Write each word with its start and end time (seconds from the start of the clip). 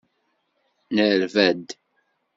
Nerba-d. 0.95 1.67